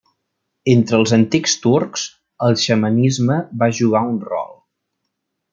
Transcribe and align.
Entre 0.71 0.97
els 0.99 1.13
antics 1.17 1.53
turcs 1.67 2.07
el 2.49 2.57
xamanisme 2.63 3.39
va 3.63 3.71
jugar 3.81 4.05
un 4.15 4.21
rol. 4.35 4.53